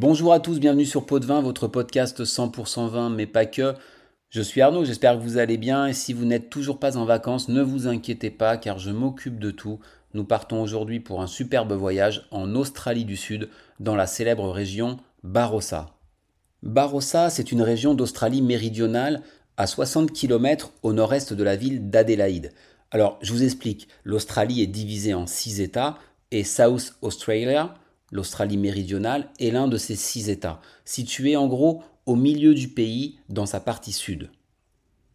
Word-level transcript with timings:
Bonjour 0.00 0.32
à 0.32 0.40
tous, 0.40 0.60
bienvenue 0.60 0.86
sur 0.86 1.04
Pot 1.04 1.18
de 1.18 1.26
Vin, 1.26 1.42
votre 1.42 1.68
podcast 1.68 2.24
100% 2.24 2.88
vin, 2.88 3.10
mais 3.10 3.26
pas 3.26 3.44
que. 3.44 3.74
Je 4.30 4.40
suis 4.40 4.62
Arnaud, 4.62 4.86
j'espère 4.86 5.18
que 5.18 5.22
vous 5.22 5.36
allez 5.36 5.58
bien 5.58 5.88
et 5.88 5.92
si 5.92 6.14
vous 6.14 6.24
n'êtes 6.24 6.48
toujours 6.48 6.78
pas 6.78 6.96
en 6.96 7.04
vacances, 7.04 7.50
ne 7.50 7.60
vous 7.60 7.86
inquiétez 7.86 8.30
pas 8.30 8.56
car 8.56 8.78
je 8.78 8.92
m'occupe 8.92 9.38
de 9.38 9.50
tout. 9.50 9.78
Nous 10.14 10.24
partons 10.24 10.62
aujourd'hui 10.62 11.00
pour 11.00 11.20
un 11.20 11.26
superbe 11.26 11.74
voyage 11.74 12.26
en 12.30 12.54
Australie 12.54 13.04
du 13.04 13.18
Sud, 13.18 13.50
dans 13.78 13.94
la 13.94 14.06
célèbre 14.06 14.48
région 14.48 14.96
Barossa. 15.22 15.90
Barossa, 16.62 17.28
c'est 17.28 17.52
une 17.52 17.60
région 17.60 17.92
d'Australie 17.92 18.40
méridionale 18.40 19.20
à 19.58 19.66
60 19.66 20.12
km 20.12 20.72
au 20.82 20.94
nord-est 20.94 21.34
de 21.34 21.44
la 21.44 21.56
ville 21.56 21.90
d'Adélaïde. 21.90 22.52
Alors, 22.90 23.18
je 23.20 23.34
vous 23.34 23.42
explique, 23.42 23.86
l'Australie 24.04 24.62
est 24.62 24.66
divisée 24.66 25.12
en 25.12 25.26
six 25.26 25.60
États 25.60 25.98
et 26.30 26.42
South 26.42 26.94
Australia, 27.02 27.74
l'Australie 28.10 28.56
méridionale, 28.56 29.28
est 29.38 29.50
l'un 29.50 29.68
de 29.68 29.76
ces 29.76 29.96
six 29.96 30.28
États, 30.28 30.60
situé 30.84 31.36
en 31.36 31.46
gros 31.46 31.82
au 32.06 32.16
milieu 32.16 32.54
du 32.54 32.68
pays 32.68 33.18
dans 33.28 33.46
sa 33.46 33.60
partie 33.60 33.92
sud. 33.92 34.30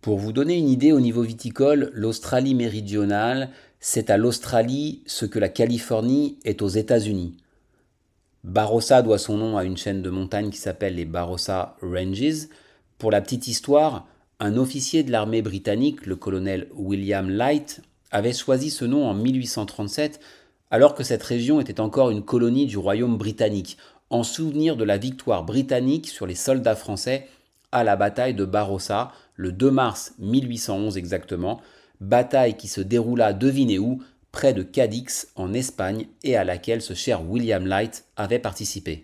Pour 0.02 0.20
vous 0.20 0.32
donner 0.32 0.56
une 0.56 0.70
idée 0.70 0.92
au 0.92 1.02
niveau 1.02 1.24
viticole, 1.24 1.90
l'Australie 1.94 2.54
méridionale, 2.54 3.50
c'est 3.80 4.10
à 4.10 4.18
l'Australie 4.18 5.02
ce 5.08 5.26
que 5.26 5.40
la 5.40 5.50
Californie 5.50 6.38
est 6.46 6.62
aux 6.62 6.68
États-Unis. 6.68 7.36
Barossa 8.44 9.02
doit 9.02 9.18
son 9.18 9.38
nom 9.38 9.58
à 9.58 9.64
une 9.64 9.78
chaîne 9.78 10.04
de 10.04 10.10
montagnes 10.12 10.52
qui 10.52 10.60
s'appelle 10.60 10.96
les 10.96 11.06
Barossa 11.06 11.76
Ranges. 11.82 12.48
Pour 13.00 13.10
la 13.10 13.22
petite 13.22 13.48
histoire, 13.48 14.08
un 14.40 14.58
officier 14.58 15.02
de 15.02 15.12
l'armée 15.12 15.42
britannique, 15.42 16.06
le 16.06 16.16
colonel 16.16 16.68
William 16.76 17.28
Light, 17.28 17.82
avait 18.12 18.34
choisi 18.34 18.70
ce 18.70 18.86
nom 18.86 19.08
en 19.08 19.16
1837 19.16 20.20
alors 20.72 20.96
que 20.96 21.04
cette 21.04 21.24
région 21.24 21.60
était 21.60 21.80
encore 21.80 22.10
une 22.10 22.24
colonie 22.24 22.66
du 22.66 22.78
royaume 22.78 23.18
britannique, 23.18 23.78
en 24.10 24.24
souvenir 24.24 24.76
de 24.78 24.84
la 24.84 24.98
victoire 24.98 25.44
britannique 25.44 26.08
sur 26.08 26.28
les 26.28 26.36
soldats 26.36 26.76
français 26.76 27.28
à 27.72 27.84
la 27.84 27.96
bataille 27.96 28.34
de 28.34 28.46
Barossa 28.46 29.12
le 29.36 29.52
2 29.52 29.72
mars 29.72 30.14
1811 30.20 30.98
exactement, 30.98 31.60
bataille 32.00 32.56
qui 32.56 32.68
se 32.68 32.82
déroula, 32.82 33.34
devinez 33.34 33.80
où, 33.80 34.02
près 34.32 34.54
de 34.54 34.64
Cadix 34.64 35.28
en 35.36 35.54
Espagne 35.54 36.08
et 36.24 36.36
à 36.36 36.44
laquelle 36.44 36.82
ce 36.82 36.94
cher 36.94 37.30
William 37.30 37.66
Light 37.66 38.06
avait 38.16 38.40
participé. 38.40 39.04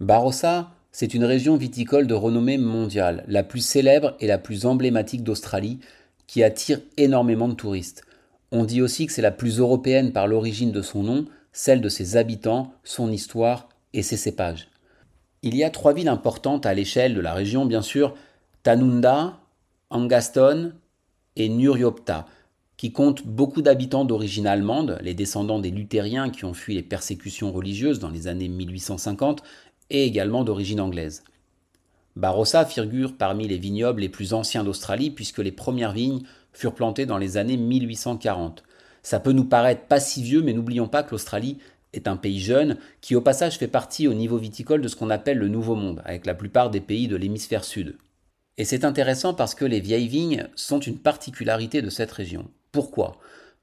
Barossa, 0.00 0.70
c'est 0.92 1.14
une 1.14 1.24
région 1.24 1.56
viticole 1.56 2.06
de 2.06 2.14
renommée 2.14 2.58
mondiale, 2.58 3.24
la 3.28 3.42
plus 3.42 3.60
célèbre 3.60 4.16
et 4.20 4.26
la 4.26 4.38
plus 4.38 4.66
emblématique 4.66 5.22
d'Australie, 5.22 5.80
qui 6.26 6.42
attire 6.42 6.80
énormément 6.96 7.48
de 7.48 7.54
touristes. 7.54 8.04
On 8.50 8.64
dit 8.64 8.80
aussi 8.80 9.06
que 9.06 9.12
c'est 9.12 9.22
la 9.22 9.30
plus 9.30 9.58
européenne 9.58 10.12
par 10.12 10.26
l'origine 10.26 10.72
de 10.72 10.82
son 10.82 11.02
nom, 11.02 11.26
celle 11.52 11.80
de 11.80 11.88
ses 11.88 12.16
habitants, 12.16 12.72
son 12.84 13.12
histoire 13.12 13.68
et 13.92 14.02
ses 14.02 14.16
cépages. 14.16 14.68
Il 15.42 15.54
y 15.54 15.64
a 15.64 15.70
trois 15.70 15.92
villes 15.92 16.08
importantes 16.08 16.66
à 16.66 16.74
l'échelle 16.74 17.14
de 17.14 17.20
la 17.20 17.34
région, 17.34 17.66
bien 17.66 17.82
sûr, 17.82 18.14
Tanunda, 18.62 19.38
Angaston 19.90 20.72
et 21.36 21.48
Nuriopta, 21.48 22.26
qui 22.76 22.92
comptent 22.92 23.26
beaucoup 23.26 23.62
d'habitants 23.62 24.04
d'origine 24.04 24.46
allemande, 24.46 24.98
les 25.02 25.14
descendants 25.14 25.58
des 25.58 25.70
luthériens 25.70 26.30
qui 26.30 26.44
ont 26.44 26.54
fui 26.54 26.74
les 26.74 26.82
persécutions 26.82 27.52
religieuses 27.52 27.98
dans 27.98 28.10
les 28.10 28.28
années 28.28 28.48
1850, 28.48 29.42
et 29.90 30.04
également 30.04 30.44
d'origine 30.44 30.80
anglaise. 30.80 31.22
Barossa 32.16 32.64
figure 32.64 33.16
parmi 33.16 33.46
les 33.46 33.58
vignobles 33.58 34.00
les 34.00 34.08
plus 34.08 34.34
anciens 34.34 34.64
d'Australie 34.64 35.10
puisque 35.10 35.38
les 35.38 35.52
premières 35.52 35.92
vignes 35.92 36.22
furent 36.58 36.74
plantées 36.74 37.06
dans 37.06 37.18
les 37.18 37.36
années 37.36 37.56
1840. 37.56 38.64
Ça 39.02 39.20
peut 39.20 39.32
nous 39.32 39.44
paraître 39.44 39.82
pas 39.82 40.00
si 40.00 40.24
vieux, 40.24 40.42
mais 40.42 40.52
n'oublions 40.52 40.88
pas 40.88 41.04
que 41.04 41.12
l'Australie 41.12 41.58
est 41.92 42.08
un 42.08 42.16
pays 42.16 42.40
jeune 42.40 42.78
qui 43.00 43.14
au 43.14 43.20
passage 43.20 43.58
fait 43.58 43.68
partie 43.68 44.08
au 44.08 44.14
niveau 44.14 44.38
viticole 44.38 44.82
de 44.82 44.88
ce 44.88 44.96
qu'on 44.96 45.08
appelle 45.08 45.38
le 45.38 45.46
Nouveau 45.46 45.76
Monde, 45.76 46.02
avec 46.04 46.26
la 46.26 46.34
plupart 46.34 46.70
des 46.70 46.80
pays 46.80 47.06
de 47.06 47.14
l'hémisphère 47.14 47.62
sud. 47.62 47.96
Et 48.56 48.64
c'est 48.64 48.84
intéressant 48.84 49.34
parce 49.34 49.54
que 49.54 49.64
les 49.64 49.78
vieilles 49.78 50.08
vignes 50.08 50.48
sont 50.56 50.80
une 50.80 50.98
particularité 50.98 51.80
de 51.80 51.90
cette 51.90 52.10
région. 52.10 52.50
Pourquoi? 52.72 53.18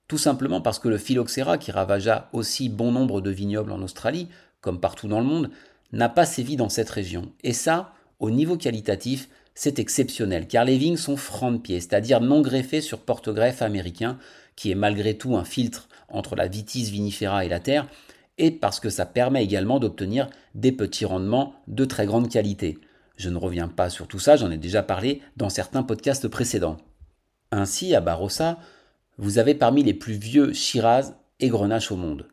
Tout 0.07 0.17
simplement 0.17 0.61
parce 0.61 0.79
que 0.79 0.87
le 0.87 0.97
phylloxéra, 0.97 1.57
qui 1.57 1.71
ravagea 1.71 2.29
aussi 2.31 2.69
bon 2.69 2.93
nombre 2.93 3.19
de 3.19 3.29
vignobles 3.29 3.73
en 3.73 3.81
Australie, 3.81 4.29
comme 4.61 4.79
partout 4.79 5.09
dans 5.09 5.19
le 5.19 5.25
monde, 5.25 5.51
n'a 5.91 6.07
pas 6.07 6.25
sévi 6.25 6.55
dans 6.55 6.69
cette 6.69 6.89
région. 6.89 7.33
Et 7.43 7.51
ça, 7.51 7.93
au 8.19 8.31
niveau 8.31 8.55
qualitatif, 8.55 9.27
c'est 9.55 9.79
exceptionnel, 9.79 10.47
car 10.47 10.65
les 10.65 10.77
vignes 10.77 10.97
sont 10.97 11.17
francs 11.17 11.53
de 11.53 11.57
pied, 11.59 11.79
c'est-à-dire 11.79 12.21
non 12.21 12.41
greffées 12.41 12.81
sur 12.81 12.99
porte-greffe 12.99 13.61
américain, 13.61 14.19
qui 14.55 14.69
est 14.69 14.75
malgré 14.75 15.17
tout 15.17 15.35
un 15.37 15.45
filtre 15.45 15.87
entre 16.09 16.35
la 16.35 16.47
vitis 16.47 16.91
vinifera 16.91 17.45
et 17.45 17.49
la 17.49 17.59
terre, 17.59 17.87
et 18.37 18.51
parce 18.51 18.81
que 18.81 18.89
ça 18.89 19.05
permet 19.05 19.43
également 19.43 19.79
d'obtenir 19.79 20.29
des 20.53 20.73
petits 20.73 21.05
rendements 21.05 21.55
de 21.67 21.85
très 21.85 22.05
grande 22.05 22.29
qualité. 22.29 22.77
Je 23.15 23.29
ne 23.29 23.37
reviens 23.37 23.69
pas 23.69 23.89
sur 23.89 24.07
tout 24.07 24.19
ça, 24.19 24.35
j'en 24.35 24.51
ai 24.51 24.57
déjà 24.57 24.83
parlé 24.83 25.21
dans 25.37 25.49
certains 25.49 25.83
podcasts 25.83 26.27
précédents. 26.27 26.77
Ainsi, 27.51 27.95
à 27.95 28.01
Barossa, 28.01 28.59
vous 29.17 29.37
avez 29.37 29.55
parmi 29.55 29.83
les 29.83 29.93
plus 29.93 30.15
vieux 30.15 30.51
Shiraz 30.51 31.13
et 31.39 31.47
Grenache 31.47 31.91
au 31.91 31.95
monde. 31.95 32.27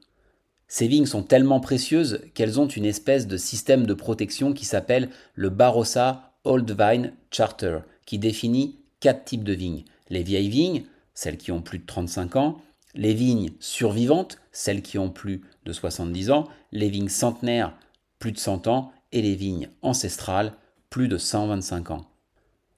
Ces 0.66 0.88
vignes 0.88 1.06
sont 1.06 1.22
tellement 1.22 1.60
précieuses 1.60 2.22
qu'elles 2.34 2.58
ont 2.58 2.66
une 2.66 2.86
espèce 2.86 3.28
de 3.28 3.36
système 3.36 3.86
de 3.86 3.94
protection 3.94 4.52
qui 4.52 4.64
s'appelle 4.64 5.10
le 5.34 5.50
Barossa 5.50 6.31
Old 6.44 6.70
Vine 6.78 7.12
Charter, 7.30 7.80
qui 8.04 8.18
définit 8.18 8.78
quatre 9.00 9.24
types 9.24 9.44
de 9.44 9.52
vignes. 9.52 9.84
Les 10.10 10.22
vieilles 10.22 10.48
vignes, 10.48 10.84
celles 11.14 11.36
qui 11.36 11.52
ont 11.52 11.62
plus 11.62 11.78
de 11.78 11.86
35 11.86 12.36
ans, 12.36 12.60
les 12.94 13.14
vignes 13.14 13.50
survivantes, 13.60 14.38
celles 14.50 14.82
qui 14.82 14.98
ont 14.98 15.10
plus 15.10 15.42
de 15.64 15.72
70 15.72 16.30
ans, 16.30 16.48
les 16.72 16.88
vignes 16.88 17.08
centenaires, 17.08 17.76
plus 18.18 18.32
de 18.32 18.38
100 18.38 18.66
ans, 18.66 18.92
et 19.12 19.22
les 19.22 19.34
vignes 19.34 19.68
ancestrales, 19.82 20.54
plus 20.90 21.08
de 21.08 21.16
125 21.16 21.90
ans. 21.90 22.06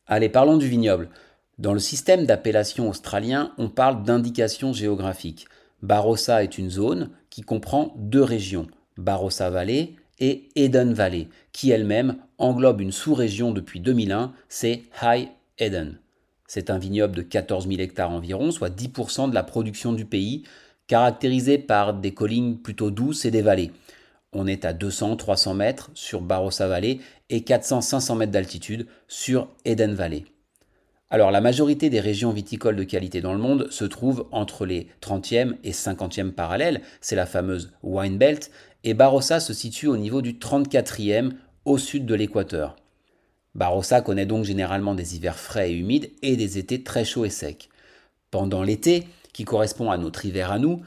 Allez, 0.07 0.29
parlons 0.29 0.59
du 0.59 0.69
vignoble. 0.69 1.09
Dans 1.59 1.73
le 1.73 1.79
système 1.79 2.27
d'appellation 2.27 2.89
australien, 2.89 3.53
on 3.59 3.69
parle 3.69 4.03
d'indication 4.03 4.73
géographique. 4.73 5.47
Barossa 5.83 6.43
est 6.43 6.59
une 6.59 6.71
zone 6.71 7.11
qui 7.31 7.43
comprend 7.43 7.95
deux 7.97 8.23
régions, 8.23 8.67
Barossa 8.97 9.51
Valley 9.51 9.95
et 10.21 10.49
Eden 10.57 10.93
Valley, 10.93 11.29
qui 11.53 11.71
elle-même 11.71 12.17
englobe 12.39 12.81
une 12.81 12.93
sous-région 12.93 13.53
depuis 13.53 13.81
2001, 13.81 14.33
c'est 14.49 14.83
High 15.03 15.29
Eden. 15.59 15.99
C'est 16.47 16.71
un 16.71 16.79
vignoble 16.79 17.17
de 17.17 17.23
14 17.23 17.69
000 17.69 17.81
hectares 17.81 18.11
environ, 18.11 18.51
soit 18.51 18.71
10% 18.71 19.31
de 19.31 19.35
la 19.35 19.43
production 19.43 19.93
du 19.93 20.05
pays, 20.05 20.45
caractérisé 20.87 21.59
par 21.59 21.95
des 21.95 22.13
collines 22.13 22.59
plutôt 22.59 22.91
douces 22.91 23.25
et 23.25 23.31
des 23.31 23.43
vallées. 23.43 23.73
On 24.33 24.47
est 24.47 24.65
à 24.65 24.73
200-300 24.73 25.55
mètres 25.55 25.91
sur 25.95 26.21
Barossa 26.21 26.67
Valley 26.69 26.99
et 27.31 27.41
400-500 27.41 28.17
mètres 28.19 28.33
d'altitude 28.33 28.87
sur 29.09 29.49
Eden 29.65 29.95
Valley. 29.95 30.25
Alors 31.11 31.31
la 31.31 31.41
majorité 31.41 31.91
des 31.91 32.01
régions 32.01 32.33
viticoles 32.33 32.77
de 32.77 32.85
qualité 32.85 33.21
dans 33.21 33.35
le 33.35 33.39
monde 33.39 33.71
se 33.71 33.85
trouvent 33.85 34.27
entre 34.33 34.67
les 34.67 34.89
30e 35.03 35.57
et 35.63 35.73
50e 35.73 36.33
parallèles, 36.33 36.81
c'est 37.01 37.17
la 37.17 37.27
fameuse 37.27 37.73
Wine 37.83 38.19
Belt, 38.19 38.51
et 38.85 38.95
Barossa 38.95 39.41
se 39.41 39.53
situe 39.53 39.87
au 39.87 39.97
niveau 39.97 40.23
du 40.23 40.35
34e 40.35 41.33
au 41.65 41.79
sud 41.79 42.07
de 42.07 42.15
l'équateur. 42.15 42.77
Barossa 43.55 44.01
connaît 44.01 44.27
donc 44.27 44.45
généralement 44.45 44.95
des 44.95 45.15
hivers 45.17 45.39
frais 45.39 45.71
et 45.71 45.75
humides 45.75 46.11
et 46.23 46.37
des 46.37 46.59
étés 46.59 46.83
très 46.83 47.05
chauds 47.05 47.25
et 47.25 47.31
secs. 47.31 47.69
Pendant 48.31 48.63
l'été, 48.63 49.07
qui 49.33 49.45
correspond 49.45 49.91
à 49.91 49.99
notre 49.99 50.25
hiver 50.25 50.51
à 50.51 50.59
nous, 50.59 50.81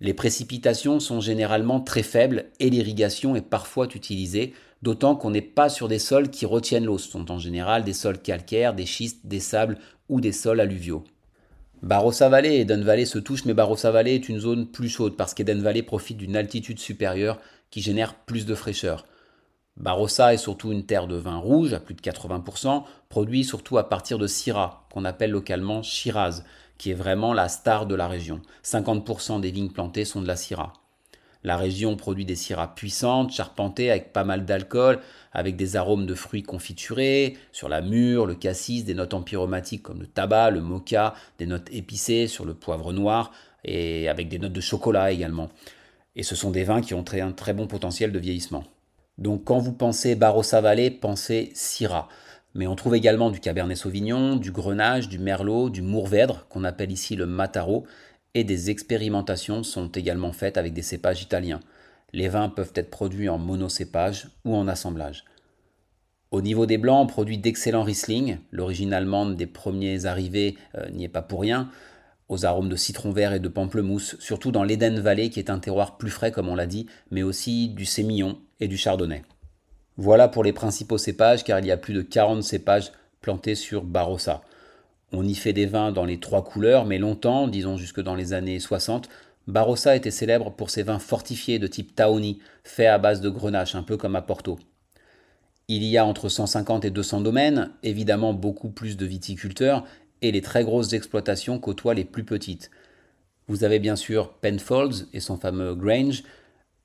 les 0.00 0.14
précipitations 0.14 1.00
sont 1.00 1.20
généralement 1.20 1.80
très 1.80 2.02
faibles 2.02 2.46
et 2.60 2.70
l'irrigation 2.70 3.36
est 3.36 3.46
parfois 3.46 3.86
utilisée, 3.94 4.54
d'autant 4.84 5.16
qu'on 5.16 5.30
n'est 5.30 5.40
pas 5.40 5.70
sur 5.70 5.88
des 5.88 5.98
sols 5.98 6.28
qui 6.28 6.44
retiennent 6.44 6.84
l'eau. 6.84 6.98
Ce 6.98 7.10
sont 7.10 7.32
en 7.32 7.38
général 7.38 7.84
des 7.84 7.94
sols 7.94 8.20
calcaires, 8.20 8.74
des 8.74 8.84
schistes, 8.84 9.26
des 9.26 9.40
sables 9.40 9.78
ou 10.10 10.20
des 10.20 10.30
sols 10.30 10.60
alluviaux. 10.60 11.04
Barossa 11.82 12.28
Valley 12.28 12.56
et 12.56 12.60
Eden 12.60 12.84
Valley 12.84 13.06
se 13.06 13.18
touchent, 13.18 13.46
mais 13.46 13.54
Barossa 13.54 13.90
Valley 13.90 14.14
est 14.14 14.28
une 14.28 14.38
zone 14.38 14.66
plus 14.66 14.90
chaude 14.90 15.16
parce 15.16 15.32
qu'Eden 15.32 15.62
Valley 15.62 15.82
profite 15.82 16.18
d'une 16.18 16.36
altitude 16.36 16.78
supérieure 16.78 17.40
qui 17.70 17.80
génère 17.80 18.14
plus 18.14 18.44
de 18.44 18.54
fraîcheur. 18.54 19.06
Barossa 19.78 20.34
est 20.34 20.38
surtout 20.38 20.70
une 20.70 20.84
terre 20.84 21.08
de 21.08 21.16
vin 21.16 21.38
rouge 21.38 21.72
à 21.72 21.80
plus 21.80 21.94
de 21.94 22.02
80%, 22.02 22.84
produit 23.08 23.42
surtout 23.42 23.78
à 23.78 23.88
partir 23.88 24.18
de 24.18 24.26
Syrah, 24.26 24.86
qu'on 24.92 25.06
appelle 25.06 25.30
localement 25.30 25.82
Shiraz, 25.82 26.44
qui 26.76 26.90
est 26.90 26.94
vraiment 26.94 27.32
la 27.32 27.48
star 27.48 27.86
de 27.86 27.94
la 27.94 28.06
région. 28.06 28.42
50% 28.62 29.40
des 29.40 29.50
vignes 29.50 29.70
plantées 29.70 30.04
sont 30.04 30.20
de 30.20 30.28
la 30.28 30.36
Syrah. 30.36 30.74
La 31.44 31.58
région 31.58 31.94
produit 31.94 32.24
des 32.24 32.36
syrahs 32.36 32.74
puissantes, 32.74 33.30
charpentées 33.30 33.90
avec 33.90 34.14
pas 34.14 34.24
mal 34.24 34.46
d'alcool, 34.46 35.00
avec 35.32 35.56
des 35.56 35.76
arômes 35.76 36.06
de 36.06 36.14
fruits 36.14 36.42
confiturés, 36.42 37.36
sur 37.52 37.68
la 37.68 37.82
mûre, 37.82 38.24
le 38.24 38.34
cassis, 38.34 38.84
des 38.84 38.94
notes 38.94 39.12
empyromatiques 39.12 39.82
comme 39.82 40.00
le 40.00 40.06
tabac, 40.06 40.50
le 40.50 40.62
mocha, 40.62 41.14
des 41.38 41.46
notes 41.46 41.68
épicées 41.70 42.28
sur 42.28 42.46
le 42.46 42.54
poivre 42.54 42.94
noir, 42.94 43.30
et 43.62 44.08
avec 44.08 44.28
des 44.28 44.38
notes 44.38 44.54
de 44.54 44.60
chocolat 44.62 45.12
également. 45.12 45.50
Et 46.16 46.22
ce 46.22 46.34
sont 46.34 46.50
des 46.50 46.64
vins 46.64 46.80
qui 46.80 46.94
ont 46.94 47.04
un 47.12 47.32
très 47.32 47.52
bon 47.52 47.66
potentiel 47.66 48.10
de 48.10 48.18
vieillissement. 48.18 48.64
Donc 49.18 49.44
quand 49.44 49.58
vous 49.58 49.72
pensez 49.72 50.14
Barossa 50.14 50.62
Valley, 50.62 50.90
pensez 50.90 51.50
Syrah. 51.54 52.08
Mais 52.54 52.66
on 52.68 52.76
trouve 52.76 52.94
également 52.94 53.30
du 53.30 53.40
Cabernet 53.40 53.76
Sauvignon, 53.76 54.36
du 54.36 54.52
Grenache, 54.52 55.08
du 55.08 55.18
Merlot, 55.18 55.70
du 55.70 55.82
Mourvèdre, 55.82 56.46
qu'on 56.48 56.64
appelle 56.64 56.92
ici 56.92 57.16
le 57.16 57.26
Mataro, 57.26 57.84
et 58.34 58.44
des 58.44 58.70
expérimentations 58.70 59.62
sont 59.62 59.88
également 59.88 60.32
faites 60.32 60.56
avec 60.56 60.72
des 60.72 60.82
cépages 60.82 61.22
italiens. 61.22 61.60
Les 62.12 62.28
vins 62.28 62.48
peuvent 62.48 62.72
être 62.74 62.90
produits 62.90 63.28
en 63.28 63.38
monocépage 63.38 64.28
ou 64.44 64.54
en 64.54 64.68
assemblage. 64.68 65.24
Au 66.30 66.42
niveau 66.42 66.66
des 66.66 66.78
blancs, 66.78 67.04
on 67.04 67.06
produit 67.06 67.38
d'excellents 67.38 67.84
Riesling. 67.84 68.38
L'origine 68.50 68.92
allemande 68.92 69.36
des 69.36 69.46
premiers 69.46 70.06
arrivés 70.06 70.56
euh, 70.76 70.90
n'y 70.90 71.04
est 71.04 71.08
pas 71.08 71.22
pour 71.22 71.40
rien, 71.40 71.70
aux 72.28 72.44
arômes 72.44 72.68
de 72.68 72.76
citron 72.76 73.12
vert 73.12 73.32
et 73.32 73.40
de 73.40 73.48
pamplemousse, 73.48 74.16
surtout 74.18 74.50
dans 74.50 74.64
l'Eden 74.64 74.98
Valley 74.98 75.30
qui 75.30 75.38
est 75.38 75.50
un 75.50 75.60
terroir 75.60 75.96
plus 75.96 76.10
frais 76.10 76.32
comme 76.32 76.48
on 76.48 76.56
l'a 76.56 76.66
dit, 76.66 76.86
mais 77.12 77.22
aussi 77.22 77.68
du 77.68 77.84
sémillon 77.84 78.38
et 78.58 78.66
du 78.66 78.76
chardonnay. 78.76 79.22
Voilà 79.96 80.26
pour 80.26 80.42
les 80.42 80.52
principaux 80.52 80.98
cépages 80.98 81.44
car 81.44 81.60
il 81.60 81.66
y 81.66 81.70
a 81.70 81.76
plus 81.76 81.94
de 81.94 82.02
40 82.02 82.42
cépages 82.42 82.90
plantés 83.20 83.54
sur 83.54 83.84
Barossa. 83.84 84.42
On 85.16 85.24
y 85.24 85.36
fait 85.36 85.52
des 85.52 85.66
vins 85.66 85.92
dans 85.92 86.04
les 86.04 86.18
trois 86.18 86.42
couleurs, 86.42 86.84
mais 86.86 86.98
longtemps, 86.98 87.46
disons 87.46 87.76
jusque 87.76 88.00
dans 88.00 88.16
les 88.16 88.32
années 88.32 88.58
60, 88.58 89.08
Barossa 89.46 89.94
était 89.94 90.10
célèbre 90.10 90.50
pour 90.50 90.70
ses 90.70 90.82
vins 90.82 90.98
fortifiés 90.98 91.60
de 91.60 91.68
type 91.68 91.94
Taoni, 91.94 92.40
faits 92.64 92.88
à 92.88 92.98
base 92.98 93.20
de 93.20 93.28
grenache, 93.28 93.76
un 93.76 93.84
peu 93.84 93.96
comme 93.96 94.16
à 94.16 94.22
Porto. 94.22 94.58
Il 95.68 95.84
y 95.84 95.98
a 95.98 96.04
entre 96.04 96.28
150 96.28 96.84
et 96.84 96.90
200 96.90 97.20
domaines, 97.20 97.70
évidemment 97.84 98.34
beaucoup 98.34 98.70
plus 98.70 98.96
de 98.96 99.06
viticulteurs, 99.06 99.84
et 100.20 100.32
les 100.32 100.40
très 100.40 100.64
grosses 100.64 100.94
exploitations 100.94 101.60
côtoient 101.60 101.94
les 101.94 102.04
plus 102.04 102.24
petites. 102.24 102.72
Vous 103.46 103.62
avez 103.62 103.78
bien 103.78 103.94
sûr 103.94 104.32
Penfolds 104.32 105.06
et 105.12 105.20
son 105.20 105.36
fameux 105.36 105.76
Grange, 105.76 106.24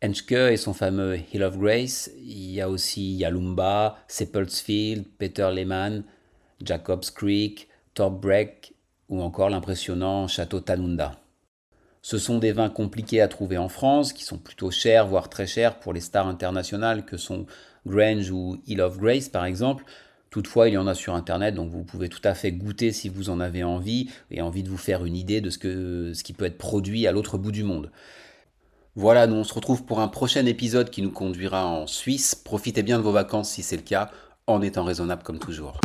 Henschke 0.06 0.34
et 0.34 0.58
son 0.58 0.74
fameux 0.74 1.18
Hill 1.34 1.42
of 1.42 1.58
Grace, 1.58 2.12
il 2.24 2.52
y 2.52 2.62
a 2.62 2.70
aussi 2.70 3.16
Yalumba, 3.16 3.98
Seppelsfield, 4.08 5.06
Peter 5.18 5.50
Lehmann, 5.52 6.04
Jacobs 6.62 7.10
Creek, 7.16 7.69
Break 8.08 8.74
ou 9.10 9.22
encore 9.22 9.50
l'impressionnant 9.50 10.28
Château 10.28 10.62
Tanunda. 10.62 11.20
Ce 12.02 12.18
sont 12.18 12.38
des 12.38 12.54
vins 12.54 12.70
compliqués 12.70 13.20
à 13.20 13.28
trouver 13.28 13.58
en 13.58 13.68
France, 13.68 14.14
qui 14.14 14.24
sont 14.24 14.38
plutôt 14.38 14.72
chers, 14.72 15.08
voire 15.08 15.30
très 15.30 15.48
chers 15.48 15.80
pour 15.80 15.92
les 15.92 16.00
stars 16.00 16.28
internationales 16.28 17.06
que 17.06 17.18
sont 17.18 17.46
Grange 17.86 18.32
ou 18.32 18.62
Hill 18.68 18.82
of 18.82 18.98
Grace 18.98 19.28
par 19.28 19.46
exemple. 19.46 19.84
Toutefois, 20.30 20.70
il 20.70 20.76
y 20.76 20.78
en 20.78 20.86
a 20.86 20.94
sur 20.94 21.16
Internet, 21.16 21.56
donc 21.56 21.72
vous 21.72 21.84
pouvez 21.84 22.08
tout 22.08 22.22
à 22.24 22.36
fait 22.36 22.52
goûter 22.52 22.92
si 22.92 23.10
vous 23.10 23.32
en 23.32 23.40
avez 23.40 23.64
envie 23.64 24.10
et 24.30 24.42
envie 24.42 24.62
de 24.62 24.70
vous 24.70 24.78
faire 24.78 25.04
une 25.04 25.16
idée 25.16 25.42
de 25.42 25.50
ce, 25.50 25.58
que, 25.58 26.14
ce 26.14 26.24
qui 26.24 26.34
peut 26.34 26.46
être 26.46 26.60
produit 26.60 27.08
à 27.08 27.12
l'autre 27.12 27.40
bout 27.40 27.52
du 27.52 27.64
monde. 27.64 27.92
Voilà, 28.96 29.28
nous 29.28 29.36
on 29.36 29.44
se 29.44 29.54
retrouve 29.54 29.86
pour 29.86 30.00
un 30.00 30.08
prochain 30.08 30.46
épisode 30.46 30.92
qui 30.92 31.02
nous 31.02 31.12
conduira 31.12 31.66
en 31.66 31.88
Suisse. 31.88 32.36
Profitez 32.36 32.84
bien 32.84 33.00
de 33.00 33.04
vos 33.04 33.12
vacances 33.12 33.50
si 33.50 33.64
c'est 33.64 33.78
le 33.78 33.82
cas, 33.82 34.12
en 34.46 34.62
étant 34.62 34.84
raisonnable 34.84 35.24
comme 35.24 35.40
toujours. 35.40 35.80